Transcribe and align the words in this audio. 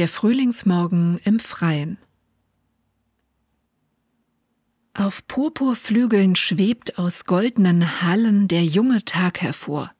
Der 0.00 0.08
Frühlingsmorgen 0.08 1.20
im 1.24 1.38
Freien 1.38 1.98
Auf 4.94 5.26
Purpurflügeln 5.26 6.36
schwebt 6.36 6.98
aus 6.98 7.26
goldenen 7.26 8.00
Hallen 8.00 8.48
der 8.48 8.64
junge 8.64 9.04
Tag 9.04 9.42
hervor. 9.42 9.92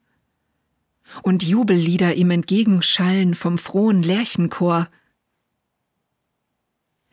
Und 1.22 1.42
Jubellieder 1.42 2.14
ihm 2.14 2.30
entgegenschallen 2.30 3.34
vom 3.34 3.58
frohen 3.58 4.02
Lerchenchor. 4.02 4.88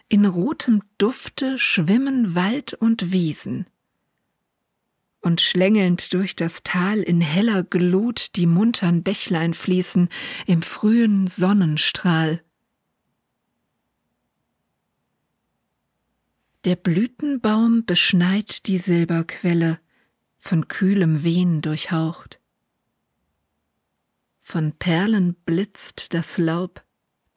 In 0.07 0.25
rotem 0.25 0.81
Dufte 0.97 1.59
schwimmen 1.59 2.35
Wald 2.35 2.73
und 2.73 3.11
Wiesen. 3.11 3.65
Und 5.19 5.41
schlängelnd 5.41 6.13
durch 6.13 6.37
das 6.37 6.63
Tal 6.63 7.01
in 7.01 7.19
heller 7.19 7.63
Glut 7.63 8.37
die 8.37 8.47
muntern 8.47 9.03
Bächlein 9.03 9.53
fließen 9.53 10.07
im 10.45 10.61
frühen 10.61 11.27
Sonnenstrahl. 11.27 12.41
Der 16.65 16.75
Blütenbaum 16.75 17.85
beschneit 17.85 18.67
die 18.67 18.77
Silberquelle, 18.77 19.79
von 20.37 20.67
kühlem 20.67 21.23
Wehen 21.23 21.61
durchhaucht. 21.61 22.39
Von 24.39 24.71
Perlen 24.73 25.33
blitzt 25.33 26.13
das 26.13 26.37
Laub, 26.37 26.83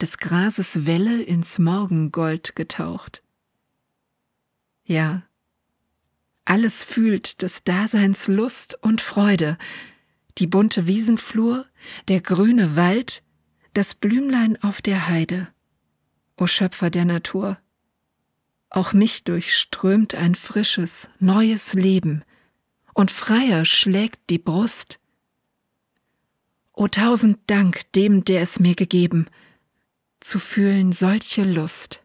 des 0.00 0.18
Grases 0.18 0.86
Welle 0.86 1.22
ins 1.22 1.58
Morgengold 1.58 2.54
getaucht. 2.54 3.22
Ja, 4.84 5.24
alles 6.44 6.82
fühlt 6.82 7.42
des 7.42 7.64
Daseins 7.64 8.26
Lust 8.26 8.78
und 8.82 9.00
Freude, 9.00 9.58
die 10.38 10.46
bunte 10.46 10.86
Wiesenflur, 10.86 11.66
der 12.08 12.20
grüne 12.20 12.76
Wald, 12.76 13.22
das 13.74 13.94
Blümlein 13.94 14.60
auf 14.62 14.82
der 14.82 15.08
Heide. 15.08 15.48
O 16.36 16.46
Schöpfer 16.46 16.90
der 16.90 17.04
Natur, 17.04 17.58
auch 18.70 18.92
mich 18.92 19.24
durchströmt 19.24 20.14
ein 20.14 20.34
frisches, 20.34 21.10
neues 21.18 21.74
Leben, 21.74 22.24
und 22.94 23.10
freier 23.10 23.64
schlägt 23.64 24.30
die 24.30 24.38
Brust. 24.38 25.00
O 26.72 26.88
tausend 26.88 27.38
Dank 27.46 27.92
dem, 27.92 28.24
der 28.24 28.42
es 28.42 28.60
mir 28.60 28.74
gegeben, 28.74 29.26
zu 30.20 30.38
fühlen 30.38 30.92
solche 30.92 31.44
Lust. 31.44 32.02